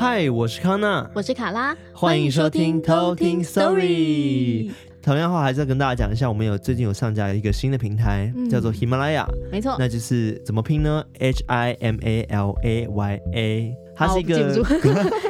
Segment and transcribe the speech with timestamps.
[0.00, 4.70] 嗨，我是康娜，我是卡拉，欢迎收听偷听 Story。
[5.02, 9.28] 同样的话，还是要跟大家讲一下，我们有最近有上架一个新的平台，嗯、叫做喜马拉雅。
[9.52, 14.54] 没错，那就是怎么拼呢？H I M A L A Y A，它是一个，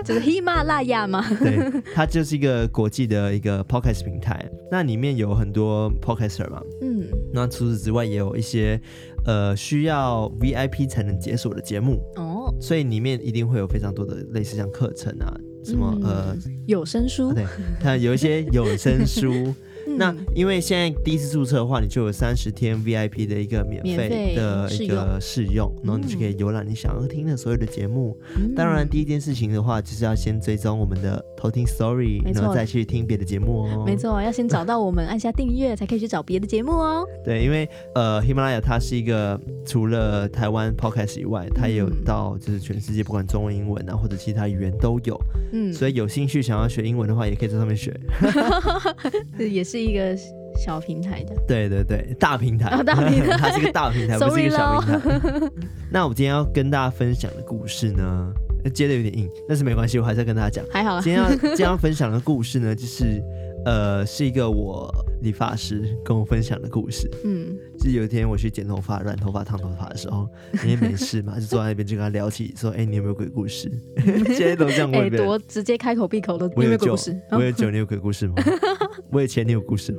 [0.05, 1.25] 就 是喜马拉雅吗？
[1.41, 1.59] 对，
[1.93, 4.49] 它就是一个国际的一个 podcast 平台。
[4.71, 8.81] 那里面有很多 podcaster 嘛，嗯，那除此之外，也有一些
[9.25, 15.37] 呃需要 VIP 才能解锁的节目哦，所以里面一定会有非常多的类似像课程啊。
[15.63, 16.35] 什么呃
[16.67, 17.35] 有声书？
[17.35, 17.45] 对，
[17.79, 19.55] 它有一些有声书。
[19.97, 28.17] 那因为现在第一次注册的话，你就有三十天 VIP 的一个免费的一个试用，然后你就可以浏览你想要听的所有的节目。
[28.55, 33.85] 当然，第一件事情的话，就是要先追踪我们的偷听 Story，然后再去听别的节目哦。
[33.85, 37.07] 没错，要先找到我们，按下订阅，才可以去找别的节目哦。
[37.25, 45.21] 对，因为呃，喜马拉雅它是一个除了台湾 Podcast 以外，它也有到就是全世界，不管中文、英文啊，或者其他语言都有。
[45.53, 47.99] 嗯，所以有兴趣想要学英文的话，也可以在上面学。
[49.39, 49.70] 也是。
[49.71, 50.17] 是一个
[50.65, 55.51] 小平台的，对对对，大平台，哦、大平台， 它是一个大平台， 不是一个小平台。
[55.91, 58.33] 那我今天要跟大家分享的故事呢，
[58.75, 60.65] 接的有点硬，但是没关系，我还是要跟大家讲。
[60.73, 63.23] 还好，今天要今天要分享的故事呢，就是
[63.65, 64.91] 呃，是一个我
[65.23, 67.11] 理发师跟我分享的故事。
[67.25, 70.27] 嗯，就是有一天我去剪头发、染头发、烫头发的时候，
[70.65, 73.71] 因为没事嘛，就坐在那边就跟他聊起，说：“哎、欸，你有没有鬼故事？”
[74.35, 77.21] 现在都这样问，哎、欸，多直接开口闭口都有没有鬼故事？
[77.33, 78.35] 我有酒，你有鬼故事吗？
[79.13, 79.99] 我以前你有故事吗？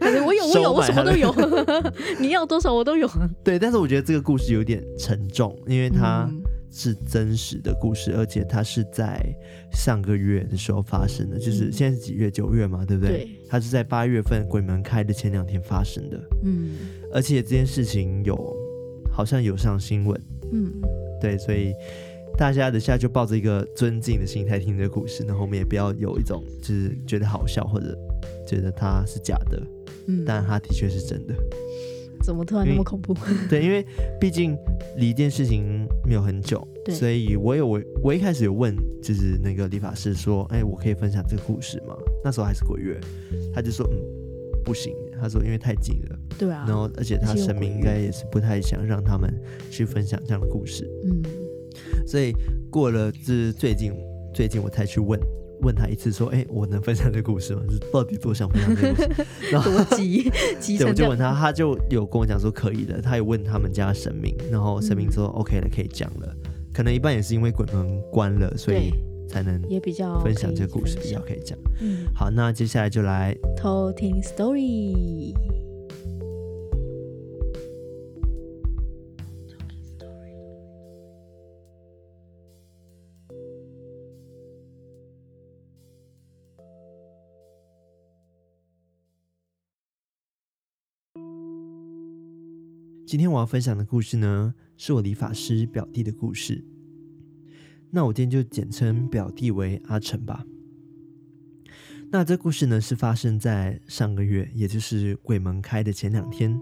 [0.00, 1.34] 我有，我有，我什么都有。
[2.18, 3.08] 你要多少我都有。
[3.44, 6.28] 对，但是我觉得这个故事有点沉重，因为它
[6.72, 9.22] 是真实的故事，而且它是在
[9.72, 12.30] 上个月的时候发生的，就是现在是几月？
[12.30, 13.18] 九月嘛，对不对？
[13.18, 13.28] 对。
[13.48, 16.18] 它是在八月份鬼门开的前两天发生的。
[16.42, 16.70] 嗯。
[17.12, 18.34] 而且这件事情有
[19.12, 20.20] 好像有上新闻。
[20.52, 20.72] 嗯。
[21.20, 21.72] 对，所以。
[22.38, 27.94] 大家等下就抱着一个尊敬的心态听这个故事，然后我们也不要有一种就是觉得好笑或者
[28.48, 29.62] 觉得它是假的，
[30.06, 31.34] 嗯，但它的确是真的。
[32.22, 33.14] 怎么突然那么恐怖？
[33.50, 33.84] 对，因为
[34.20, 34.56] 毕竟
[34.96, 41.96] 离这件事情没有很久，对，所以我有我我一开始有问，就是那个理发师说，哎，我可以分享这个故事吗？
[42.24, 42.98] 那时候还是鬼月，
[43.54, 43.98] 他就说，嗯，
[44.64, 49.32] 不行，他说因为太近了，对啊，然后而且他神明应该也是不太想让他们
[49.70, 51.22] 去分享这样的故事，嗯。
[52.06, 52.34] 所以
[52.70, 53.92] 过了，就是最近
[54.34, 55.18] 最近我才去问
[55.62, 57.62] 问他一次，说：“哎、欸，我能分享这个故事吗？
[57.70, 60.30] 是到底多想分享这个故事？”然后 多急
[60.60, 60.76] 急。
[60.76, 63.00] 对，我就问他，他就有跟我讲说可以的。
[63.00, 66.36] 他也问他们家神明，然后神明说、嗯、OK 了，可以讲了。
[66.72, 68.92] 可能一半也是因为鬼门关了，所以
[69.28, 71.58] 才能也比较分享这个故事，比较可以讲。
[71.80, 75.34] 嗯，好，那接下来就来偷听 story。
[93.12, 96.64] 今天我要分享的故事呢，是我理发师表弟的故事。
[97.90, 100.46] 那我今天就简称表弟为阿成吧。
[102.10, 106.58] 那这故事呢，是发生在上个月，也就是鬼门开的前两天。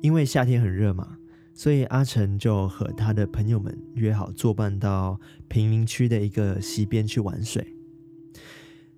[0.00, 1.18] 因为夏天很热嘛，
[1.52, 5.18] 所以阿成就和他的朋友们约好作伴到
[5.48, 7.74] 贫民区的一个溪边去玩水。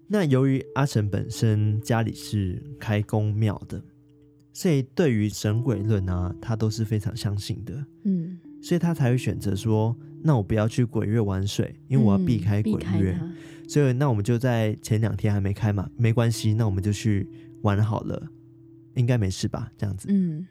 [0.09, 3.83] 那由于阿成本身家里是开公庙的。
[4.55, 7.85] 所以对于神鬼论啊，他都是非常相信的。
[8.05, 13.19] 嗯，所以他才会选择说，那我不要去鬼月玩水，因为我要避开鬼月。
[13.21, 13.35] 嗯、
[13.69, 17.29] 所以那我们就在前两天还没开嘛，没关系，那我们就去
[17.63, 18.31] 玩好了，
[18.95, 19.73] 应该没事吧？
[19.77, 20.07] 这样子。
[20.09, 20.47] 嗯，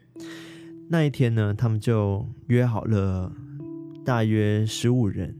[0.90, 3.34] 那一天呢，他们就约好了，
[4.04, 5.34] 大约十五人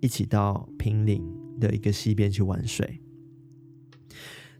[0.00, 1.22] 一起到平林
[1.60, 2.98] 的一个溪边去玩水。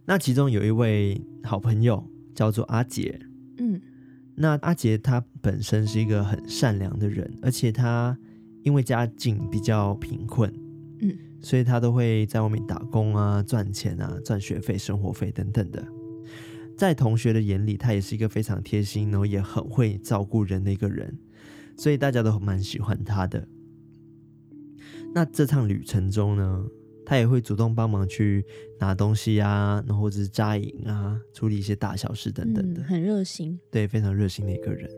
[0.05, 3.19] 那其中有一位好朋友叫做阿杰。
[3.61, 3.79] 嗯，
[4.33, 8.17] 那阿杰他本身是一个很善良的人，而且他
[8.63, 10.51] 因为家境比较贫困，
[10.99, 15.85] 嗯，所以他都会在外面打工啊，赚钱啊，赚学费、生活费等等的。
[16.75, 21.15] 在同学的眼里，他也是一个非常贴心，然后也很会照顾人的一个人，
[21.77, 23.47] 所以大家都蛮喜欢他的。
[25.13, 26.65] 那这趟旅程中呢，
[27.11, 28.45] 他也会主动帮忙去
[28.79, 33.59] 拿东西啊，然后或者是扎营啊，处理一些大小事等等的，嗯、很热心。
[33.69, 34.89] 对，非常热心的一个人。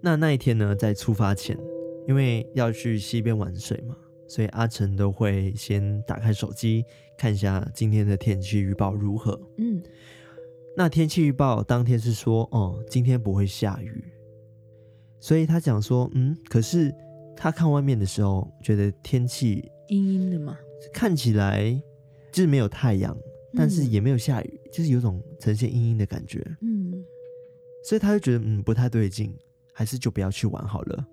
[0.00, 1.54] 那那一天呢，在出发前，
[2.08, 3.94] 因为要去溪边玩水嘛，
[4.26, 6.82] 所以阿成都会先打开手机
[7.18, 9.38] 看一下今天的天气预报如何。
[9.58, 9.82] 嗯，
[10.74, 14.02] 那天气预报当天是说，哦，今天不会下雨，
[15.20, 16.90] 所以他讲说，嗯，可是
[17.36, 20.58] 他看外面的时候，觉得天气阴阴的嘛，
[20.90, 21.70] 看起来
[22.32, 23.14] 就是没有太阳，
[23.54, 26.42] 但是也没有下雨，嗯、就是有种呈现阴阴的感觉。
[26.62, 26.92] 嗯，
[27.84, 29.36] 所以他就觉得嗯不太对劲，
[29.74, 31.06] 还是就不要去玩好了。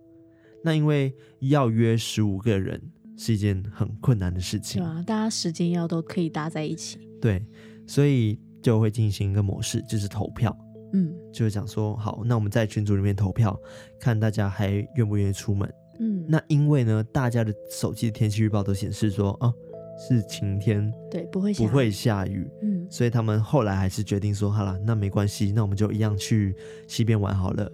[0.63, 2.81] 那因为要约十五个人
[3.17, 6.99] 是一件很困难的事情，对啊，大家时间要都可以搭在一起。
[7.21, 7.45] 对，
[7.85, 10.57] 所以就会进行一个模式，就是投票。
[10.93, 13.59] 嗯，就是讲说好，那我们在群组里面投票，
[13.99, 15.69] 看大家还愿不愿意出门。
[15.99, 19.53] 嗯，那因为呢，大家的手机的天气预报都显示说，哦，
[19.97, 22.49] 是晴天，对，不会下不会下雨。
[22.61, 26.55] 嗯，所以他们后来还是决定说，好了，那没关系，那我们就一样去
[26.87, 27.71] 西边玩好了。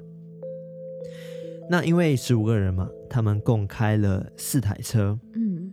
[1.70, 5.18] 那因为十五个人嘛，他们共开了四台车。
[5.34, 5.72] 嗯，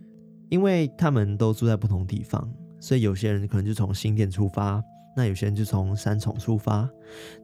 [0.49, 4.83] 因为他们都住在不同地方，所以有些人可能就从新店出发。
[5.15, 6.89] 那有些人就从三重出发，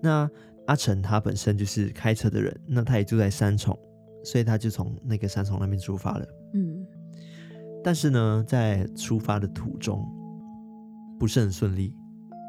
[0.01, 0.27] 那
[0.65, 3.77] 阿成他本身就是开车的人，那他也住在三重，
[4.24, 6.25] 所以他就从那个三重那边出发了。
[6.54, 6.86] 嗯，
[7.83, 10.06] 但是呢，在出发的途中
[11.19, 11.94] 不是很顺利，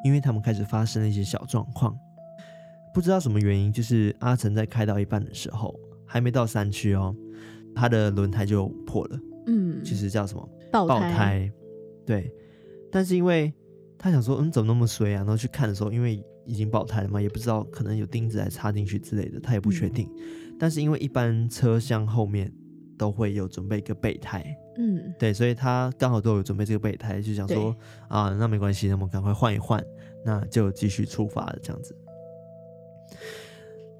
[0.04, 1.96] 因为他们开始发生了一些小状况，
[2.94, 5.74] 不知道什么原因，就是阿成在开到一半的时候，
[6.06, 7.14] 还没到山区哦，
[7.74, 9.20] 他的轮胎就破了。
[9.46, 10.48] 嗯，其实叫什么？
[10.70, 10.94] 爆胎。
[10.94, 11.52] 爆胎。
[12.06, 12.32] 对，
[12.90, 13.52] 但是因为。
[14.02, 15.16] 他想说，嗯，怎么那么衰啊？
[15.16, 20.08] 然后去看的时候，因为已经爆胎了嘛，也不知道可能有钉子还插进去之类的，他也不确定。
[20.16, 20.22] 嗯、
[20.60, 22.52] 但是因为一般车厢后面
[22.98, 24.44] 都会有准备一个备胎，
[24.76, 27.74] 嗯，对，所以他刚好都有准备这个备胎，就想说
[28.08, 29.82] 啊，那没关系，那我们赶快换一换，
[30.24, 31.96] 那就继续出发了这样子。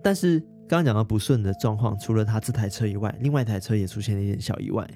[0.02, 4.86] 但是刚刚讲到不顺的状况，除了他这台车以外，另外一台车也出现了一点小意外。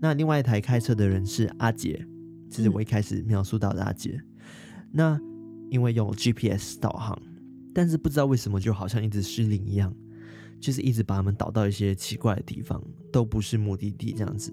[0.00, 2.06] 那另外一台开车的人是阿杰。
[2.50, 5.20] 这是我一开始描述到的阿杰，嗯、那
[5.70, 7.20] 因为用 GPS 导航，
[7.74, 9.92] 但是不知道为什么就好像一直失灵一样，
[10.64, 12.82] 就是一直把他们导到一些奇怪的地方，
[13.12, 14.50] 都不是目的地这样子，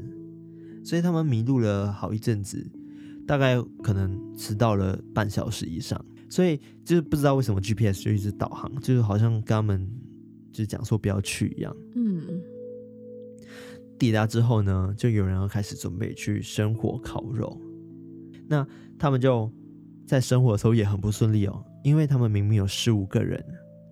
[0.84, 2.70] 所以他们迷路了好一阵子，
[3.26, 9.90] 大概可能迟到了半小时以上，所以就是不知道为什么 GPS 就一直导航，就是好像跟他们
[10.52, 11.74] 就是讲说不要去一样。
[11.96, 12.42] 嗯，
[13.98, 17.58] 抵达之后呢，就有人要开始准备去生火烤肉。
[18.50, 18.68] 那
[19.00, 19.50] 他们就
[20.06, 23.42] 在生火的时候也很不顺利哦，因为他们明明有十五个人，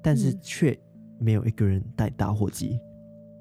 [0.03, 0.77] 但是却
[1.19, 2.79] 没有一个人带打火机，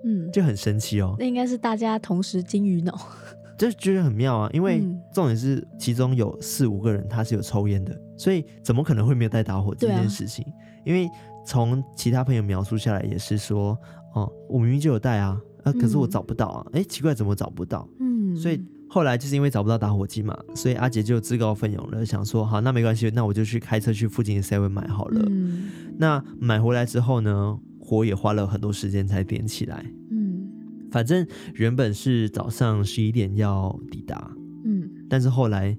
[0.05, 1.15] 嗯，就很神奇哦。
[1.19, 2.99] 那应该是大家同时金鱼脑，
[3.59, 4.51] 就觉得很妙啊。
[4.53, 4.83] 因为
[5.13, 10.45] 重点是其中有四五个人他是有抽烟的，所以怎么可能会没有带打火机这件事情？
[10.45, 10.53] 啊、
[10.85, 11.09] 因为
[11.47, 13.79] 从其他朋友描述下来也是说，
[14.15, 17.89] 哦，我明明就有带啊，啊，可是我找不到啊，哎、嗯，奇怪，怎么找不到？
[18.01, 18.61] 嗯，所以。
[18.91, 25.23] 后来就是因为找不到打火机嘛，所以阿杰就自告奋勇了，想说好，那没关系，那我就去开车去附近的 Seven 买好了。
[25.29, 29.85] 嗯，那买回来之后呢，火也花了很多时间才点起来。
[30.11, 30.47] 嗯，
[30.91, 34.31] 反正原本是早上十一点要抵达，
[34.65, 35.75] 嗯，但是后来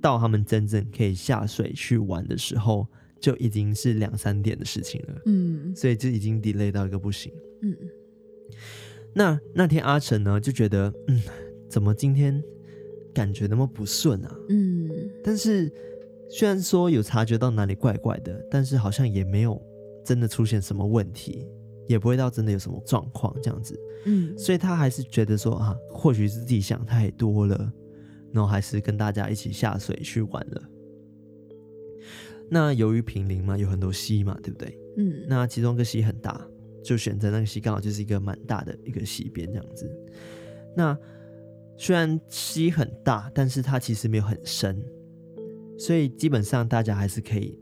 [0.00, 2.86] 到他们真正可以下水去玩的时候，
[3.20, 5.22] 就已经是两三点的事情了。
[5.26, 7.32] 嗯，所以就已经 delay 到一个不行。
[7.62, 7.76] 嗯，
[9.12, 11.20] 那那天阿成呢就觉得，嗯。
[11.72, 12.38] 怎么今天
[13.14, 14.36] 感觉那么不顺啊？
[14.50, 14.90] 嗯，
[15.24, 15.72] 但是
[16.28, 19.58] 虽然说有察觉到哪里怪怪的，但是好像也没有
[20.04, 21.46] 真的出现什么问题，
[21.88, 23.78] 也不会到真的有什么状况这样子。
[24.06, 27.72] 嗯，所以他还是觉得说啊，或许是自己想太多了，
[28.32, 30.62] 然后还是跟大家一起下水去玩了。
[32.50, 34.78] 那由于平林嘛，有很多溪嘛，对不对？
[34.96, 36.38] 嗯，那其中一个溪很大，
[36.84, 39.90] 就选择那个溪，刚好就是一个蛮大的一个溪边这样子。
[40.76, 40.98] 那
[41.78, 44.84] 虽然溪很大，但是它其实没有很深，
[45.78, 47.58] 所以基本上大家还是可以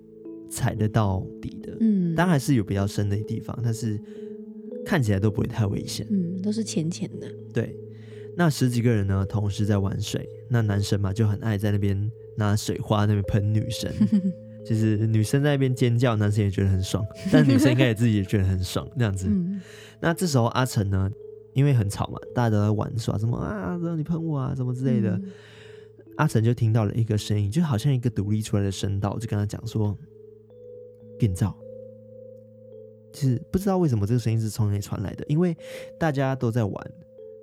[0.50, 1.76] 踩得到底的。
[1.80, 3.99] 嗯，当然还是有比较深的地方，但是
[4.85, 6.07] 看起来都不会太危险。
[6.11, 7.26] 嗯，都是浅浅的。
[7.54, 7.75] 对，
[8.37, 10.28] 那十几个人呢，同时在玩水。
[10.49, 13.90] 那男生嘛，就很爱在那边拿水花那边喷女生，
[14.66, 19.28] 就是女生在那边尖叫，男生也觉得很爽， 但女生应该也自己也觉得很爽，那样子。
[19.28, 19.61] 嗯，
[20.00, 21.11] 那这时候阿成呢？
[21.52, 25.11] 因为很吵嘛，大家都在玩耍，什么啊，让你喷我啊，什么之类的。
[25.11, 25.25] 嗯、
[26.16, 29.97] 阿成就听到了一个声音，就好像一个独立出来的声道，就跟他讲说
[31.20, 31.54] ：“变造。”
[33.12, 35.54] 就是不知道为什么这个声音是从哪里传来的，因为
[35.98, 36.92] 大家都在玩，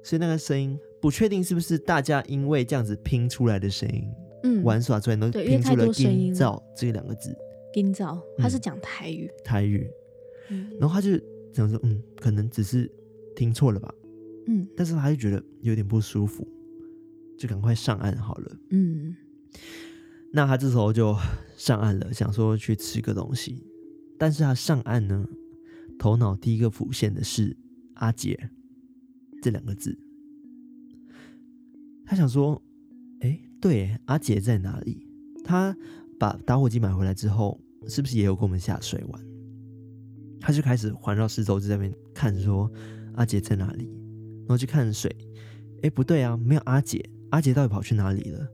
[0.03, 4.03] 所以那个声音不确定是不是大家因为这样子拼出来的声音，
[4.43, 7.37] 嗯，玩耍出来能拼出了“变造”这两个字。
[7.71, 9.87] 变造，他是讲台语，台语。
[10.49, 11.11] 嗯，然后他就
[11.53, 12.91] 讲说：“嗯，可能只是。”
[13.37, 13.93] 听错了吧？
[14.47, 16.43] 嗯，但是他就觉得有点不舒服，
[17.37, 18.57] 就赶快上岸好了。
[18.71, 19.15] 嗯，
[20.31, 21.15] 那他这时候就
[21.55, 23.65] 上岸了，想说去吃个东西。
[24.17, 25.27] 但是他上岸呢，
[25.97, 27.55] 头脑第一个浮现的是
[27.95, 28.49] 阿杰。
[29.41, 29.97] 这两个字。
[32.05, 32.61] 他想说，
[33.19, 35.07] 哎，对，阿杰在哪里？
[35.43, 35.75] 他
[36.19, 39.25] 把打火机买回来之后，是不是也有跟我们下水玩？
[40.39, 42.71] 他就开始环绕四周，就在那边看，说
[43.13, 43.85] 阿杰在哪里？
[44.39, 45.15] 然后去看水，
[45.83, 48.47] 哎，不对啊，没有阿杰，阿杰到底跑去哪里了？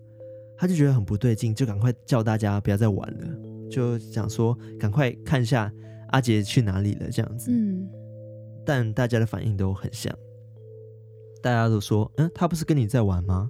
[0.57, 3.27] 他就觉得很不对劲，就赶快叫大家不要再玩了，
[3.69, 5.71] 就想说赶快看一下
[6.09, 7.51] 阿杰去哪里了这样子。
[7.51, 7.87] 嗯，
[8.65, 10.13] 但大家的反应都很像，
[11.41, 13.49] 大家都说，嗯，他不是跟你在玩吗？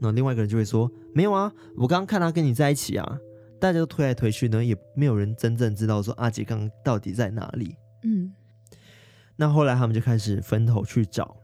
[0.00, 3.18] 那另外一个人就会说，没有啊，我刚刚看他跟你在一起啊。
[3.60, 7.76] 大家都推来推去呢，也没有人真正知道说阿杰刚刚到底在哪里。
[8.02, 8.32] 嗯，
[9.36, 11.36] 那后来他们就开始分头去找，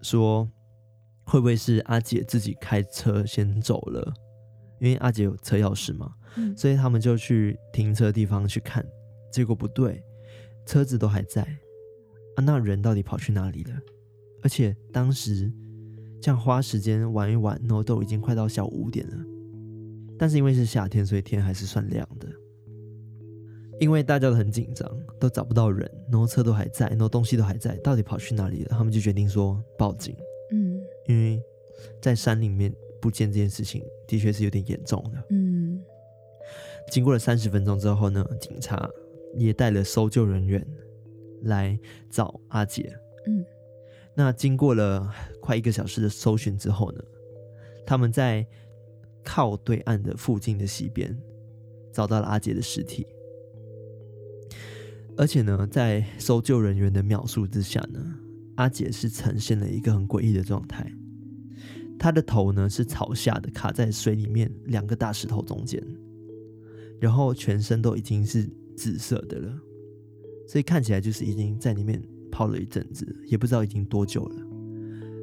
[0.00, 0.48] 说
[1.24, 4.14] 会不会是阿杰自己开车先走了？
[4.80, 8.84] 因为阿杰有车钥匙嘛，嗯，所以他们就去停车的地方去看，
[9.32, 10.02] 结果不对，
[10.66, 11.42] 车子都还在
[12.36, 13.74] 啊，那人到底跑去哪里了？
[14.42, 15.52] 而且当时
[16.20, 19.16] 这样花时间玩一玩，然后都已经快到下午五点了。
[20.18, 22.28] 但是因为是夏天，所以天还是算亮的。
[23.80, 28.70] 因为大家都很紧张，都找不到人，然后车都还在，然后东西都还在，到底跑去哪里了？
[28.70, 30.16] 他们就决定说报警。
[30.50, 31.40] 嗯，因为
[32.02, 35.24] 在山里面不见这件事情的确是有点严重的。
[35.30, 35.80] 嗯，
[36.90, 38.90] 经过了三十分钟之后呢，警察
[39.36, 40.66] 也带了搜救人员
[41.42, 41.78] 来
[42.10, 42.92] 找阿杰。
[43.28, 43.44] 嗯，
[44.16, 45.08] 那经过了
[45.40, 47.00] 快一个小时的搜寻之后呢，
[47.86, 48.44] 他们在。
[49.24, 51.14] 靠对岸的附近的溪边，
[51.92, 53.06] 找到了阿杰的尸体。
[55.18, 58.00] 而且呢，在搜救人员的描述之下呢，
[58.56, 60.90] 阿杰是呈现了一个很诡异的状态。
[61.98, 65.82] 他的头呢是朝下的，卡在水里面两个大石头中间，
[67.00, 69.60] 然后全身都已经是紫色的了，
[70.46, 74.36] 所以看起来就是已经在里面泡了一阵子，也不知道已经多久了。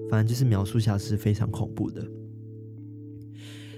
[0.10, 2.05] 反正就是描述下是非常恐怖的。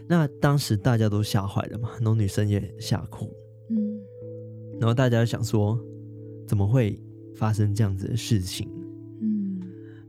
[0.09, 3.29] 那当时大家都吓坏了嘛，然后女生也吓哭，
[3.69, 3.77] 嗯，
[4.79, 5.79] 然后大家就想说，
[6.47, 6.99] 怎么会
[7.35, 8.69] 发生这样子的事情？
[9.21, 9.61] 嗯，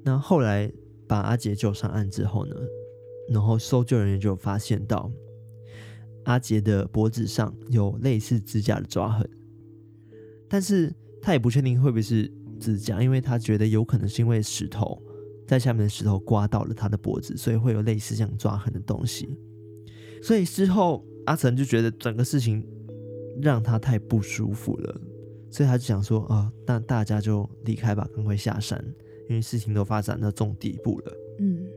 [0.03, 0.73] 那后来
[1.09, 2.55] 把阿杰救上岸之后呢，
[3.31, 5.11] 然后搜救人员就发现到
[6.25, 9.29] 阿杰的脖子上有类似指甲的抓痕，
[10.49, 15.03] 但是他也不确定会不会是指甲，因为他觉得有可能是因为石头
[15.47, 19.39] 在下面的石头刮到了他的脖子，所以会有类似这样抓痕的东西。
[20.23, 22.67] 所以之后，阿成就觉得整个事情
[23.41, 25.01] 让他太不舒服了，
[25.51, 28.85] 所以他就想说：“啊，那大家就离开吧，赶快下山，
[29.29, 31.69] 因为事情都发展到这种地步了。”嗯，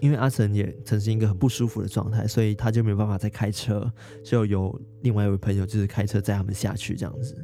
[0.00, 3.88] 因为阿成也曾经一个很不舒服的状态，所以他就没有办法再开车，
[4.24, 7.36] 就有另外一位朋友就是开车载他们下去这样子。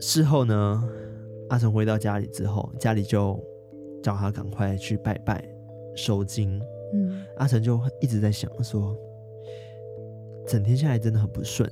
[0.00, 0.88] 事后呢，
[1.50, 3.38] 阿成回到家里之后，家里就
[4.02, 5.46] 叫他赶快去拜拜
[5.94, 6.58] 收惊。
[6.94, 8.96] 嗯，阿成就一直在想说，
[10.46, 11.70] 整天下来真的很不顺，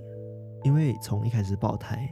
[0.63, 2.07] 因为从一开始爆胎，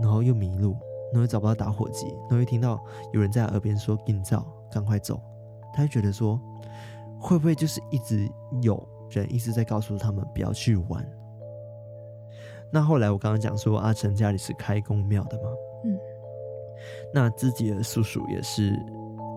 [0.00, 0.76] 然后又迷路，
[1.12, 5.20] 然后又找不到打火机，然后又听到有人在耳边说“紧走，赶快走”，
[5.74, 6.40] 他就觉得说，
[7.20, 8.28] 会不会就是一直
[8.62, 11.06] 有人一直在告诉他们不要去玩？
[12.72, 15.50] 那后来我刚刚讲说，阿成家里是开公庙的嘛，
[15.84, 15.98] 嗯，
[17.14, 18.78] 那自己的叔叔也是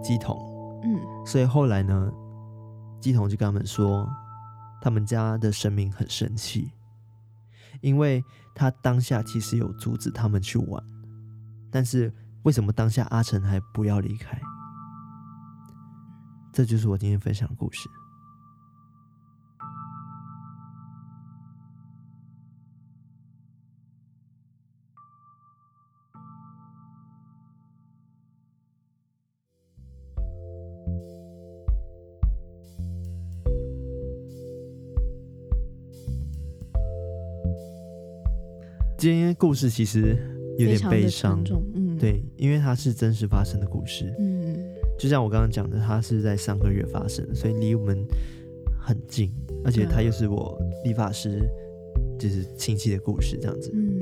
[0.04, 0.38] 鸡童，
[0.84, 2.12] 嗯，所以后来呢？
[3.00, 4.08] 鸡童就跟他们说，
[4.80, 6.70] 他们家的神明很生气，
[7.82, 8.24] 因为
[8.54, 10.84] 他当下其实有阻止他们去玩，
[11.72, 12.14] 但是
[12.44, 14.40] 为什么当下阿成还不要离开？
[16.52, 17.90] 这就是我今天分享的故事。
[38.98, 41.44] 今天故事其实有点悲伤，
[41.74, 44.56] 嗯，对，因为它是真实发生的故事，嗯，
[45.00, 48.06] 就像我刚刚讲的，它是在上个月发生的，所以离我们
[48.80, 49.32] 很近，
[49.64, 51.42] 而且它又是我理发师
[52.20, 54.00] 就是亲戚的故事，这样子，嗯，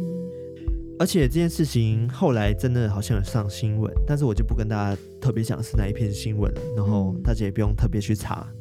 [1.00, 8.52] 而且这件事情后来真的好像有上新闻，但是我就不跟大家特别讲是哪一篇新闻了，然后大家也不用特别去查，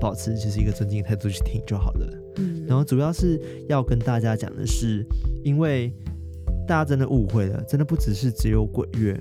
[0.00, 5.06] 保持就是一个尊敬的态度去听就好了，嗯，然后主要是要跟大家讲的是。
[5.44, 5.92] 因为
[6.66, 9.18] 大家真的误会了，真的不只是只有鬼月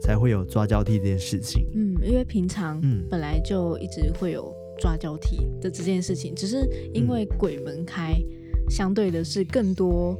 [0.00, 1.66] 才会有抓交替这件事情。
[1.74, 10.16] 嗯，因为平常嗯本来就一直会有抓交替的这件事情，只是因为鬼门开，嗯、相对的是更多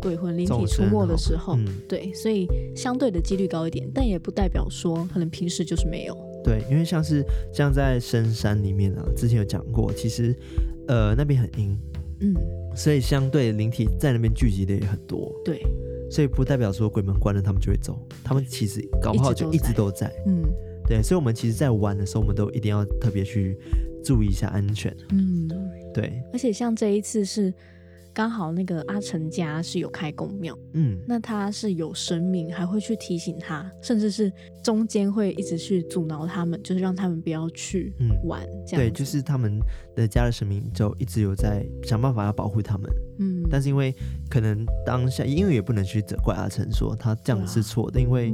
[0.00, 6.16] 鬼魂灵体出没的时候，嗯、对，所以相对的几率高一点，但也不代表说可能平时就是没有。
[6.44, 10.36] 对，因为像是像在深山里面啊，之前有讲过，其实
[10.88, 11.74] 呃那边很阴，
[12.20, 12.34] 嗯，
[12.76, 15.32] 所以相对灵体在那边聚集的也很多。
[15.42, 15.62] 对，
[16.10, 20.12] 所以不代表说鬼门关了他们就会走，他们其实搞不好就一直都在。
[20.26, 20.44] 嗯，
[20.86, 23.58] 对，所以我们其实，在玩的时候，我们都一定要特别去
[24.04, 24.94] 注意一下安全。
[25.10, 25.48] 嗯，
[25.92, 26.22] 对。
[26.32, 27.52] 而且像这一次是。
[28.14, 37.92] 刚好那个阿成家是有开公庙，嗯，那他是有神明，还会去提醒他，甚至是中间会一直去阻挠他们，就是让他们不要去
[38.22, 38.42] 玩。
[38.44, 39.58] 嗯、这样对，就是他们
[39.96, 42.88] 的家的神明就一直有在想办法要保护他们。
[43.18, 43.92] 嗯，但是因为
[44.30, 48.32] 可能当下，因为也不能去责怪阿成说他这样子是错的，啊、因为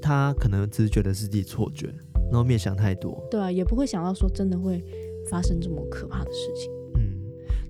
[0.00, 1.88] 他可能只是觉得是自己错觉，
[2.30, 3.22] 然后没想太多。
[3.30, 4.82] 对啊，也不会想到说真的会
[5.30, 6.72] 发生这么可怕的事情。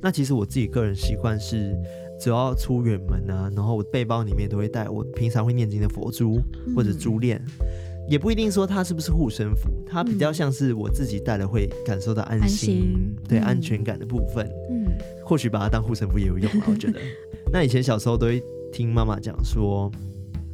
[0.05, 1.75] 那其实我自己个人习惯是，
[2.21, 6.39] 只要出远门啊，然后我背包里面都会带我平常会念经的佛珠
[6.77, 7.67] 或者珠链，嗯、
[8.07, 14.47] 也不一定说它是不是护身符，它比较像是我自己带了会感受到安心，安心对、嗯、安全感的部分。
[14.69, 14.85] 嗯，
[15.25, 17.01] 或许把它当护身符也有用啊，我觉得。
[17.51, 19.91] 那以前小时候都会听妈妈讲说。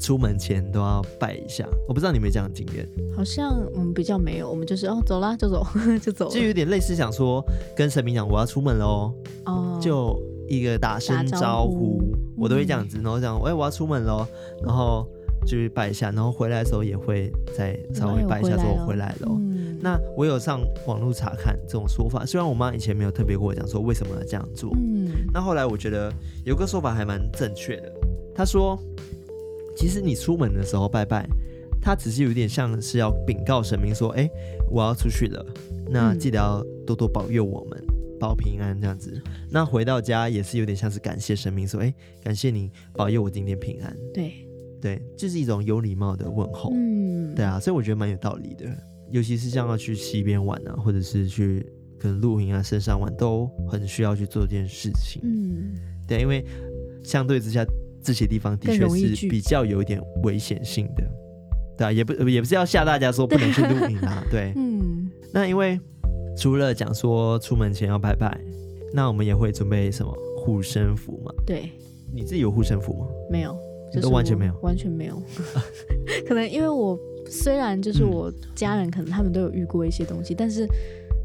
[0.00, 2.88] 出门前都要拜一下，我不知道你有没有这样的经验？
[3.14, 5.64] 好像我们比较没有，我们就是哦，走啦就走
[6.02, 7.45] 就走，就有点类似想说
[7.76, 9.12] 跟神明讲我要出门喽，
[9.45, 12.00] 哦，就一个打声招呼，
[12.37, 14.26] 我都会这样子，然后讲哎、欸、我要出门喽，
[14.64, 15.07] 然后
[15.42, 19.28] 就去拜一下，然后回来的时候也会再稍微拜一下说我回来了。
[19.28, 26.11] 嗯、那我有上网络查看这种说法，虽然我妈以前没有特别跟我讲说为什么要这样做，嗯，那后来我觉得
[26.45, 27.92] 有个说法还蛮正确的，
[28.35, 28.78] 她说。
[29.80, 31.26] 其实你出门的时候拜拜，
[31.80, 34.28] 他只是有点像是要禀告神明说：“哎，
[34.70, 35.42] 我要出去了，
[35.88, 39.18] 那记得要多多保佑我们，嗯、保平安这样子。”
[39.50, 44.46] 那回到家也是有点像是感谢神明说：“哎，感谢你保佑我今天平安。”对
[44.82, 46.70] 对，就是一种有礼貌的问候。
[46.75, 48.66] 嗯，对啊，所以我觉得蛮有道理的。
[49.11, 51.64] 尤其是像要去溪边玩啊，或者是去
[51.98, 55.22] 可能露营啊、深山玩，都很需要去做这件事情。
[55.24, 55.72] 嗯，
[56.07, 56.44] 对，因为
[57.02, 57.64] 相对之下。
[58.02, 61.04] 这些地方的确是比较有一点危险性的，
[61.76, 65.78] 对啊，也不也不是要吓大家说不能去露营啊， 对，嗯，那因为
[66.36, 68.40] 除了讲说出门前要拜拜，
[68.92, 71.32] 那我们也会准备什么护身符嘛？
[71.46, 71.70] 对，
[72.12, 73.06] 你自己有护身符吗？
[73.30, 73.56] 没有，
[74.00, 75.22] 都完全没有，完全没有，
[76.26, 80.66] 可能因为我虽然就是我家人可能他们都有遇过一些东西，但是。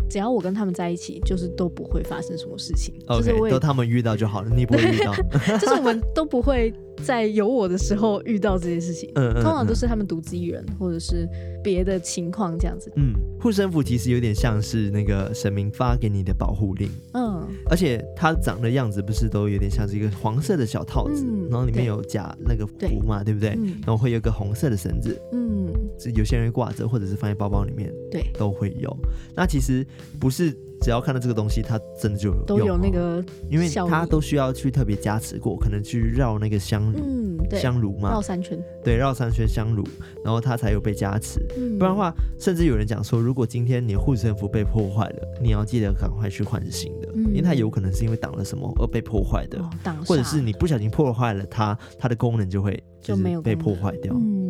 [0.09, 2.93] 只要我跟他们在一起，就是都不会发生什么事情。
[3.07, 5.13] Okay, 就是我都他们遇到就好了，你不会遇到。
[5.59, 9.11] 就是我们都不会在有我的时候遇到这些事情。
[9.15, 11.27] 嗯，嗯，嗯，通常都是他们独自一人，或者是
[11.63, 12.91] 别的情况这样子。
[12.95, 16.89] 嗯，护身符其实有点像是那个神明发给你的保护令。
[17.13, 23.49] 嗯，而且它长的样子不是都有点像是一个黄色的小套子，嗯、然后里面有夹那个符嘛，对，对不对？
[23.57, 25.19] 嗯、然后会有个红色的绳子。
[25.33, 25.73] 嗯，
[26.15, 27.91] 有些人会挂着，或者是放在包包里面。
[28.11, 28.95] 对，都会有。
[29.35, 29.85] 那其实
[30.19, 30.55] 不是。
[30.81, 39.83] 只要看到这个东西，它真的就有都有那个，因为它都需要去特别加持过，可能去绕那个香炉，嗯，对，香炉嘛，绕三圈，对，绕三圈香炉，
[40.23, 41.39] 然后它才有被加持。
[41.57, 49.69] 嗯，不然的话，甚至有人讲说，如果今天你护身符被破坏了，你要记得赶快去换新的，嗯，因为它有可能是因为挡了什么而被破坏的，哦，
[50.05, 54.13] 或者是你不小心破坏了它，它的功能就会就是被破坏掉。
[54.13, 54.44] 嗯，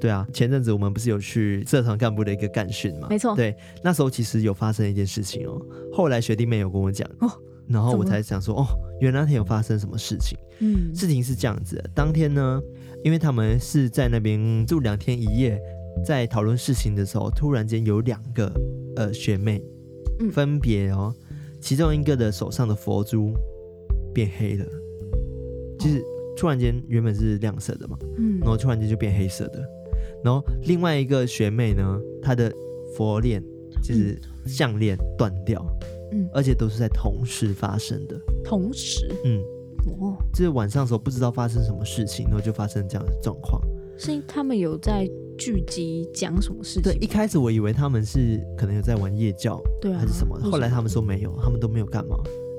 [0.00, 3.08] 对啊，前阵子我们不是有去社团干部的一个干训嘛？
[3.10, 5.60] 没错，对，那时候其实有发生一件事情哦，
[5.92, 7.30] 后来学弟妹有跟我讲，哦，
[7.66, 8.66] 然后我才想说，哦，
[9.00, 10.38] 原来那天有发生什么事情。
[10.60, 12.60] 嗯，事情是这样子的，当天呢，
[13.02, 15.60] 因为他们是在那边住两天一夜，
[16.06, 18.52] 在讨论事情的时候，突然间有两个
[18.96, 19.62] 呃学妹，
[20.20, 21.14] 嗯，分别哦，
[21.60, 23.32] 其中一个的手上的佛珠
[24.14, 24.64] 变黑了，
[25.78, 25.98] 就是。
[25.98, 26.04] 哦
[26.38, 29.60] 突然间，原本是亮色的嘛，嗯，然后突然间就变黑色的，
[30.24, 32.52] 然后另外一个学妹呢，她的
[32.96, 33.42] 佛链
[33.82, 35.64] 就是项链断掉，
[36.12, 39.40] 嗯，而且都是在同时发生的，同时，嗯，
[40.00, 43.60] 哦，就是晚上的时候不知道发生什么事情，然后就发生这样的状况。
[43.96, 46.82] 是他们有在聚集讲什么事情？
[46.82, 52.16] 对，一开始我以为他们是可能有在玩夜教，对啊，还是什么，后来他们说没有，他们都没有干嘛。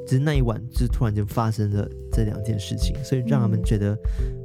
[0.09, 3.95] 只是那一晚，就突然间发生了这两件事情，所以让他们觉得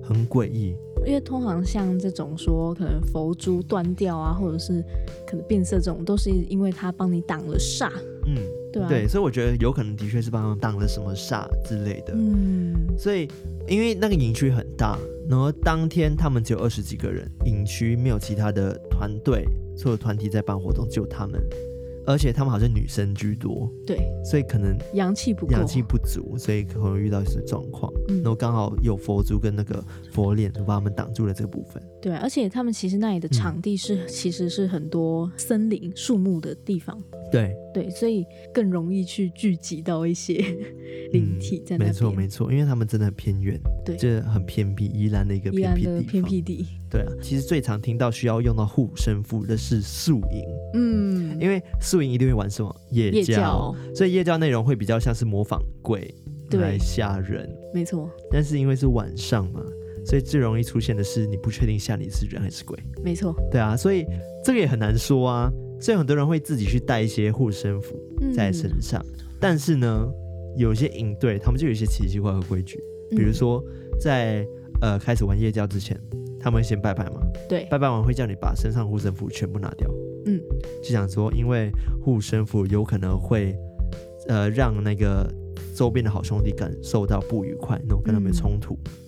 [0.03, 0.77] 很诡异。
[1.07, 4.85] 因为通常像这种说可能佛珠断掉啊，或者是
[5.27, 7.91] 可能变色这种，都是因为他帮你挡了煞。
[8.27, 8.37] 嗯，
[8.71, 12.13] 对啊，对，所以我觉得有可能的确是帮他们挡了什么煞之类的。
[12.15, 13.27] 嗯，所以
[13.67, 14.99] 因为那个营区很大，
[15.31, 21.43] 然后当天他们只有二十几个人，营区没有其他的团队，所有团体在办活动，只有他们。
[22.07, 27.93] 而且他们好像女生居多，对，所以可能阳气不够，阳气不足，所以可能遇到一些状况。
[28.09, 31.83] 嗯，然后刚好有佛珠跟那个佛脸，就把他们挡住了这个部分。
[32.01, 37.03] 对，而且他们其实那里的场地是，嗯、其实是很多森林、树木的地方。
[37.33, 40.35] 对对，所以更容易去聚集到一些
[41.13, 46.67] 灵体在那没错没错，因为他们真的很偏远，对，这很偏僻，宜兰的一个偏僻地偏僻地。
[46.89, 56.15] 对啊，其实最常听到需要用到护身符的是宿营，嗯，因为宿营一定会玩什么夜教，夜教，所以夜教内容会比较像是模仿鬼
[56.53, 58.09] 来吓人，没错。
[58.31, 59.61] 但是因为是晚上嘛，
[60.07, 63.35] 所以最容易出现的是你不确定吓你是人还是鬼，没错。
[63.51, 64.07] 对啊，所以
[64.45, 65.51] 这个也很难说啊。
[65.85, 67.95] 所以很多人会自己去带一些护身符
[68.35, 70.09] 在身上，嗯，但是呢，
[70.57, 73.63] 有些营队他们就有一些奇奇怪怪的规矩，比如说
[74.01, 74.47] 在
[74.81, 76.01] 呃开始玩夜教之前。
[76.41, 77.23] 他们会先拜拜嘛？
[77.49, 79.91] 对，拜拜完会叫你把身上护身符全部拿掉。
[80.27, 80.39] 嗯，
[80.83, 81.71] 就想说，因为
[82.03, 83.57] 护身符有可能会
[84.29, 85.27] 呃让那个
[85.75, 88.79] 周边的好兄弟感受到不愉快，那种跟他们冲突。
[88.85, 89.04] 嗯，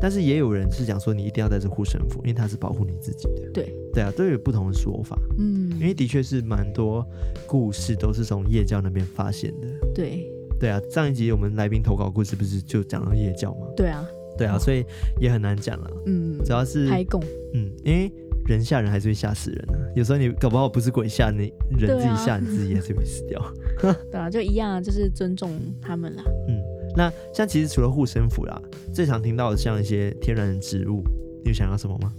[0.00, 3.50] 但是也有人是讲说，你一定要带着护身符，因为它是保护你自己的。
[3.52, 5.18] 对，对啊，都有不同的说法。
[5.38, 7.06] 嗯，因为的确是蛮多
[7.46, 9.68] 故事都是从夜教那边发现的。
[9.94, 13.66] 对，对啊，上一集我们来宾投稿故事不是就讲到夜教吗？
[13.76, 14.04] 对啊。
[14.38, 14.82] 对啊，所以
[15.20, 15.90] 也很难讲了。
[16.06, 17.22] 嗯，主要是开供。
[17.52, 18.10] 嗯，因为
[18.46, 19.76] 人吓人还是会吓死人啊。
[19.94, 23.40] 有时候你搞不好不是鬼吓你，人自己吓你自己也是会死掉。
[24.10, 25.50] 对啊，就一样啊，就是尊重
[25.82, 26.24] 他们啦。
[26.48, 26.58] 嗯，
[26.96, 28.60] 那像其实除了护身符啦，
[28.92, 31.02] 最常听到的像一些天然的植物，
[31.44, 32.12] 你有想要什么吗？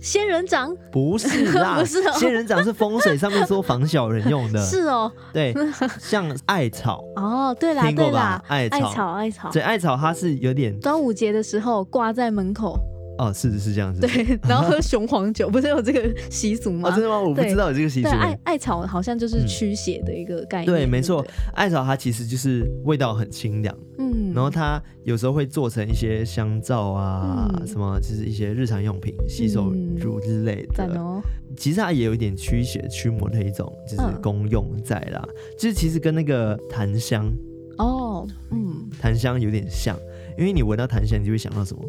[0.00, 4.60] 仙人掌不是啦， 不是哦，仙人掌是风水上面说防小人用的。
[4.64, 5.54] 是哦，对，
[5.98, 8.42] 像艾草 哦，对啦，听过吧？
[8.48, 12.78] 艾草，艾草，对，艾草它是有点端午节的时候挂在门口。
[13.18, 14.00] 哦，是是这样子。
[14.00, 16.88] 对， 然后喝雄黄酒，不是有这个习俗吗？
[16.88, 17.20] 哦，真的吗？
[17.20, 18.08] 我不知道有这个习俗。
[18.08, 20.66] 对，艾艾草好像就是驱邪的一个概念。
[20.66, 21.24] 对，没错，
[21.54, 23.76] 艾草它其实就是味道很清凉。
[23.98, 24.32] 嗯。
[24.34, 30.84] 然后它有时候会做成一些香皂啊，什么就是一些日常用品、洗手乳之类的。
[30.98, 31.22] 哦。
[31.56, 35.24] 其实它也有一点驱邪驱魔的一种就是功用在啦。
[35.56, 37.32] 就是其实跟那个檀香
[37.78, 39.96] 哦，嗯，檀香有点像，
[40.36, 41.82] 因为你闻到檀香，你就会想到什么？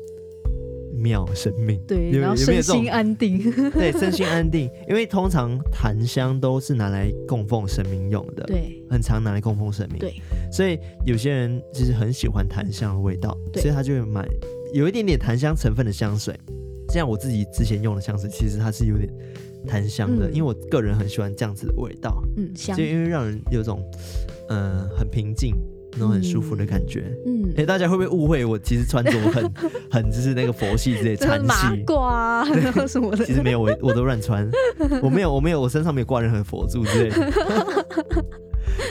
[0.98, 3.40] 妙生命，对，然后身心安定，
[3.72, 4.70] 对，身心安定。
[4.88, 10.14] 因为通常檀香都是拿来供奉神明用的，对，很常拿来供奉神明，对。
[10.52, 14.28] 所以有些人其实很喜欢檀香的味道，所以他就会买
[14.74, 16.34] 有一点点檀香成分的香水。
[16.90, 19.12] 像我自己之前用的香水，其实它是有点
[19.68, 23.84] 檀香的，嗯，因为我个人很喜欢这样子的味道，嗯，香，就因为让人有种
[24.50, 25.56] 嗯、呃、很平静。
[25.96, 29.52] 那种很舒服的感觉，嗯，哎、欸，大家会不会误会我其实穿着很
[29.92, 33.26] 很就是那个佛系之类的， 禅马褂然后什么的？
[33.26, 34.50] 其实没有，我我都乱穿，
[35.02, 37.34] 我没有我没有我身上没有挂任何佛珠之类的。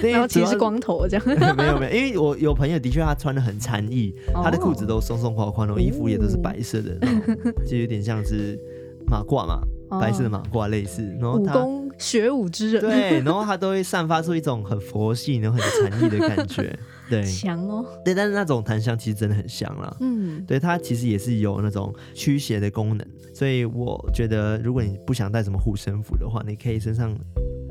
[0.03, 8.59] 然后其实是光头这样，没有没有，因为我有朋友的确他穿的很禅意，哦，他的裤子都松松垮垮，然后衣服也都是白色的，哦，就有点像是
[9.07, 11.55] 马褂嘛，哦，白色的马褂类似，然后他。
[11.99, 16.79] 学武之人，对，然后他都会散发出一种很佛系、然后很禅意的感觉，
[17.09, 27.15] 对，香哦，对，但是那种檀香其实真的很香啦，嗯，对，它其实也是有那种驱邪的功能，所以我觉得如果你不想带什么护身符的话，你可以身上，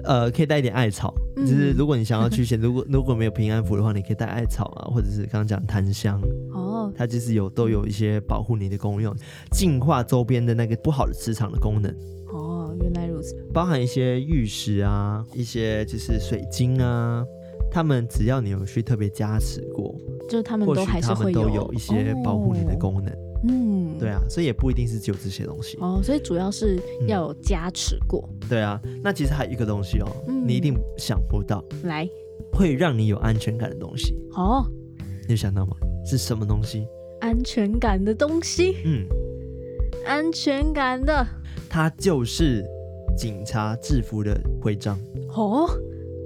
[0.04, 6.22] 呃，可以带一点艾草，就、嗯、是如果你想要驱邪，如 果如果没有平安符的话，你可以带艾草啊，或者是刚刚讲檀香，
[6.54, 9.16] 哦，它就是有都有一些保护你的功用，
[9.52, 11.94] 净化周边的那个不好的磁场的功能。
[12.82, 17.26] 原来如此，包含一些玉石啊，一些就是水晶啊，
[17.72, 19.96] 他们只要你有去特别加持过，
[20.30, 23.14] 就他们都还是会有，有一些保护你的功能。
[23.46, 28.28] 嗯，对啊，所以也不一定是只有这些东西哦，所以主要是要有加持过。
[28.42, 32.08] 嗯、对啊，那其实还有一个东西哦，嗯、你一定想不到，来，
[32.54, 34.16] 会让你有安全感的东西。
[34.32, 34.66] 哦，
[35.28, 35.76] 你有想到吗？
[36.06, 36.88] 是什么东西？
[37.20, 38.78] 安全感的东西。
[38.86, 39.06] 嗯，
[40.06, 41.26] 安全感的。
[41.70, 42.64] 它就是
[43.18, 45.00] 警察制服的徽章
[45.36, 45.68] 哦，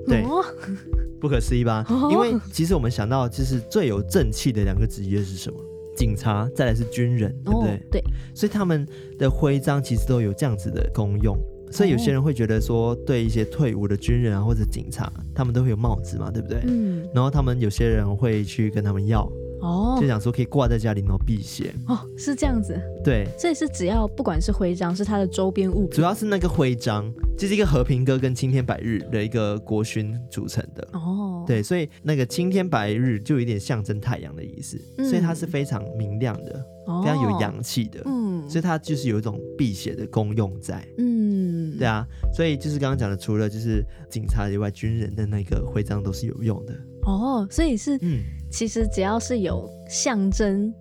[0.06, 0.44] 对，哦，
[1.22, 1.86] 不可思议吧？
[1.90, 2.10] 哦？
[2.12, 5.58] 因为其实我们想到，就是最有正气的两个职业是什么？
[5.96, 7.72] 警察，再来是军人，对不对？
[7.72, 8.04] 哦，对，
[8.36, 8.86] 所以他们
[9.18, 11.38] 的徽章其实都有这样子的功用。
[11.72, 16.62] 所以有些人会觉得说，对一些退伍的军人啊或者警察，他们都会有帽子嘛，对不对？
[16.68, 17.08] 嗯。
[17.14, 19.30] 然后他们有些人会去跟他们要。
[19.62, 22.80] 哦，就想说可以挂在家里，然后辟邪哦，是这样子。
[23.04, 30.88] 对，所以是只要不管是徽章，是它的周边物品，主要是那个徽章，就是一个和平鸽跟青天白日的一个国勋组成的。
[30.94, 38.02] 哦，对，所以那个青天白日就有点象征太阳的意思，嗯，所以它是非常明亮的，哦，非常有阳气的。
[38.06, 40.86] 嗯，所以它就是有一种辟邪的功用在。
[40.98, 46.74] 嗯，对啊，所以就是刚刚讲的，除了就是警察以外，军人的那个徽章都是有用的。
[47.08, 48.20] 哦，所以是，嗯，
[48.52, 50.72] 其实只要是有象征。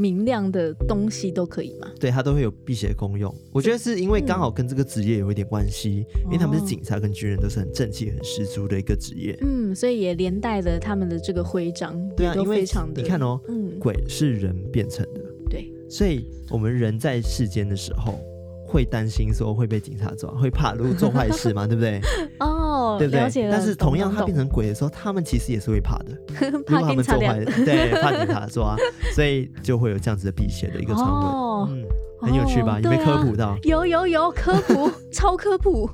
[0.00, 1.90] 明亮的东西都可以嘛？
[1.98, 3.34] 对，它都会有辟邪功用。
[3.52, 9.36] 我觉得是因为刚好跟这个职业有一点关系，嗯、因为他们是警察跟军人，都是很正气、很十足的一个职业。
[9.42, 13.02] 嗯，所以也连带了他们的这个徽章，对啊，都非常的。
[13.02, 18.20] 你看哦，嗯，鬼是人变成的，对，所以我们人在世间的时候。
[18.68, 21.98] 会担心说会被警察抓，会怕如果做坏事嘛， 对不对？
[22.38, 23.48] 哦，对不对？
[23.50, 26.12] 但是同样，他变成鬼的时候，他们其实也是会怕的，
[26.66, 28.76] 怕警察抓， 对，怕警察抓，
[29.14, 31.10] 所以就会有这样子的辟邪的一个传闻。
[31.10, 31.82] 哦，嗯，
[32.20, 32.76] 很有趣吧？
[32.76, 33.56] 哦、有没有科普到？
[33.62, 35.88] 有有有科普，超科普。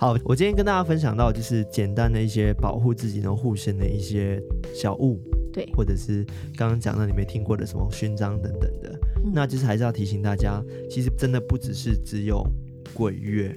[0.00, 4.42] 好，我今天跟大家分享到就是简单的一些保护自己能护身的一些
[4.74, 5.20] 小物。
[5.52, 12.46] 对，或者是刚刚讲到你没听过的什么勋章等等的，嗯、那就是还是要提醒大家，其实真的不只是只有
[12.92, 13.54] 鬼月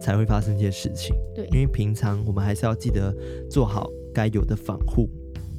[0.00, 1.16] 才会发生这些事情。
[1.34, 3.14] 对，因为平常我们还是要记得
[3.50, 5.08] 做好该有的防护。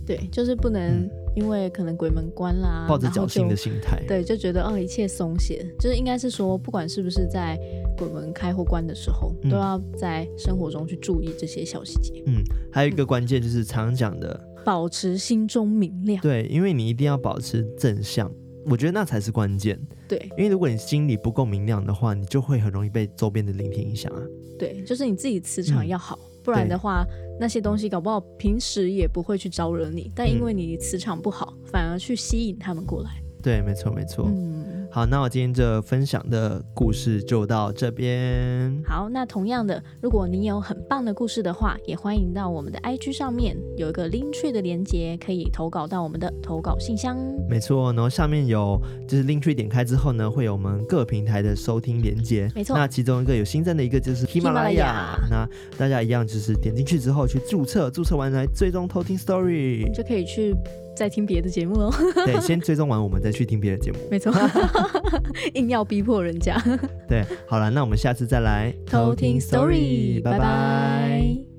[0.06, 7.60] 对，就是不能因为可能鬼门关啦，抱着侥幸的心态，对，就觉得哦一切松懈，就是应该是说，不管是不是在
[7.98, 12.24] 鬼门开或关的时候，嗯、都要在生活中去注意这些小细节。
[12.26, 12.42] 嗯，
[12.72, 14.40] 还有一个关键就是常讲的。
[14.64, 18.30] 保持心中明亮，对，因为你一定要保持正向，
[18.70, 19.80] 我觉得那才是关键。
[20.08, 24.22] 对，因为如果你心里不够明亮的话，你就会很容易被周边的聆听影响啊。
[24.60, 27.06] 对，就是你自己磁场要好，嗯、不然的话，
[27.40, 33.12] 那些东西搞不好平时也不会去招惹你，但因为你磁场不好，嗯、反而去吸引他们过来。
[33.42, 34.26] 对，没错，没错。
[34.28, 34.77] 嗯。
[34.90, 38.82] 好，那我今天这分享的故事就到这边。
[38.86, 47.18] 好，那同样的，如果你有很棒的故事的话，也欢迎到我们的 IG 上面有一个 Linktree 的连接，可以投稿到我们的投稿信箱。
[47.48, 52.50] 没错，然后下面有就是 Linktree 点开之后呢，会有我们各平台的收听连接。
[52.56, 55.48] 没错，那其中一个有新增的一个就是喜马拉雅，那
[55.78, 60.56] 大家一样就是点进去之后去注册，注册完来追踪偷听 Story，就可以去。
[60.98, 61.92] 再听别的节目喽。
[62.26, 64.00] 对，先追踪完，我们再去听别的节目。
[64.10, 64.34] 没错，
[65.54, 66.62] 硬要逼迫人家。
[67.08, 71.57] 对，好了，那我们下次再来偷听 story，拜拜。